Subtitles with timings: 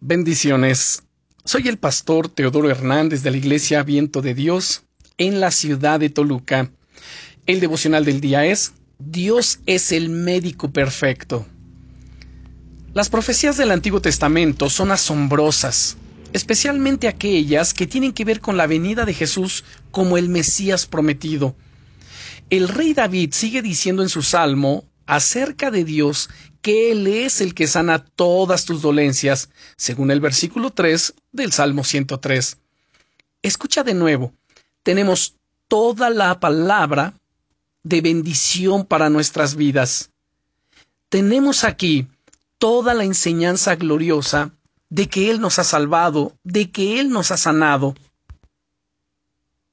[0.00, 1.02] Bendiciones.
[1.44, 4.84] Soy el pastor Teodoro Hernández de la Iglesia Viento de Dios
[5.16, 6.70] en la ciudad de Toluca.
[7.46, 11.46] El devocional del día es Dios es el médico perfecto.
[12.94, 15.96] Las profecías del Antiguo Testamento son asombrosas,
[16.32, 21.56] especialmente aquellas que tienen que ver con la venida de Jesús como el Mesías prometido.
[22.50, 26.28] El rey David sigue diciendo en su salmo acerca de Dios
[26.60, 31.82] que Él es el que sana todas tus dolencias, según el versículo 3 del Salmo
[31.82, 32.58] 103.
[33.42, 34.34] Escucha de nuevo,
[34.82, 35.34] tenemos
[35.66, 37.14] toda la palabra
[37.82, 40.10] de bendición para nuestras vidas.
[41.08, 42.06] Tenemos aquí
[42.58, 44.52] toda la enseñanza gloriosa
[44.90, 47.94] de que Él nos ha salvado, de que Él nos ha sanado.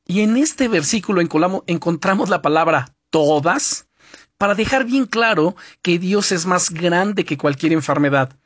[0.06, 3.85] Y en este versículo encontramos la palabra todas,
[4.46, 8.38] para dejar bien claro que Dios es más grande que cualquier enfermedad.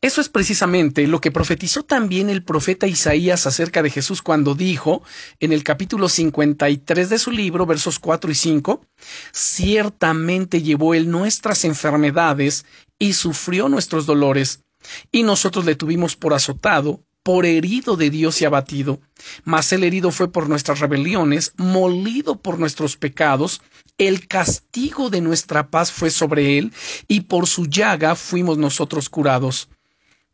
[0.00, 5.02] Eso es precisamente lo que profetizó también el profeta Isaías acerca de Jesús cuando dijo
[5.40, 8.86] en el capítulo 53 de su libro, versos 4 y 5,
[9.32, 12.64] Ciertamente llevó él nuestras enfermedades
[12.98, 14.64] y sufrió nuestros dolores,
[15.12, 19.00] y nosotros le tuvimos por azotado, por herido de Dios y abatido.
[19.42, 23.62] Mas el herido fue por nuestras rebeliones, molido por nuestros pecados,
[23.96, 26.72] el castigo de nuestra paz fue sobre él,
[27.08, 29.68] y por su llaga fuimos nosotros curados.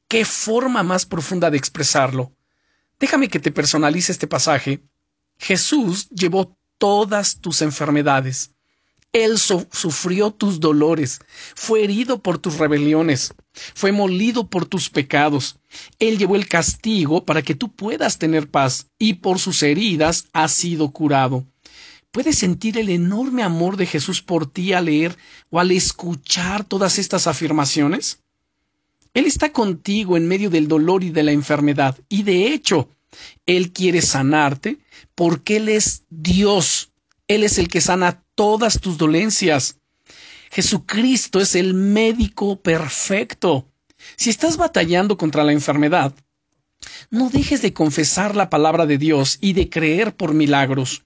[0.08, 2.32] ¿Qué forma más profunda de expresarlo?
[2.98, 4.82] Déjame que te personalice este pasaje.
[5.38, 8.50] Jesús llevó todas tus enfermedades.
[9.12, 11.20] Él sufrió tus dolores,
[11.56, 13.34] fue herido por tus rebeliones,
[13.74, 15.58] fue molido por tus pecados.
[15.98, 20.52] Él llevó el castigo para que tú puedas tener paz, y por sus heridas has
[20.52, 21.44] sido curado.
[22.12, 25.16] ¿Puedes sentir el enorme amor de Jesús por ti al leer
[25.50, 28.20] o al escuchar todas estas afirmaciones?
[29.12, 32.90] Él está contigo en medio del dolor y de la enfermedad, y de hecho,
[33.44, 34.78] Él quiere sanarte
[35.16, 36.92] porque Él es Dios.
[37.26, 39.76] Él es el que sana todas tus dolencias.
[40.50, 43.68] Jesucristo es el médico perfecto.
[44.16, 46.14] Si estás batallando contra la enfermedad,
[47.10, 51.04] no dejes de confesar la palabra de Dios y de creer por milagros.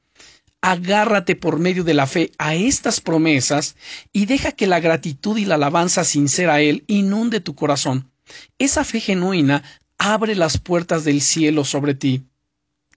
[0.61, 3.75] Agárrate por medio de la fe a estas promesas
[4.13, 8.13] y deja que la gratitud y la alabanza sincera a Él inunde tu corazón.
[8.59, 9.65] Esa fe genuina
[9.99, 12.23] abre las puertas del cielo sobre ti.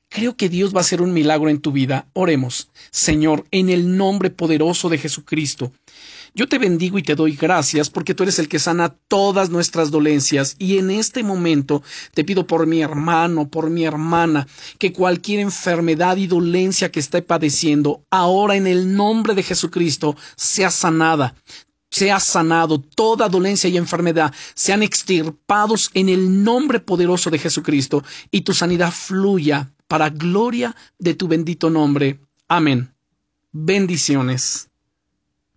[0.09, 2.07] Creo que Dios va a hacer un milagro en tu vida.
[2.13, 2.69] Oremos.
[2.91, 5.71] Señor, en el nombre poderoso de Jesucristo.
[6.33, 9.89] Yo te bendigo y te doy gracias porque tú eres el que sana todas nuestras
[9.89, 11.81] dolencias y en este momento
[12.13, 14.47] te pido por mi hermano, por mi hermana,
[14.77, 20.69] que cualquier enfermedad y dolencia que esté padeciendo, ahora en el nombre de Jesucristo, sea
[20.69, 21.35] sanada
[21.89, 28.41] sea sanado, toda dolencia y enfermedad sean extirpados en el nombre poderoso de Jesucristo y
[28.41, 32.19] tu sanidad fluya para gloria de tu bendito nombre.
[32.47, 32.93] Amén.
[33.51, 34.66] Bendiciones.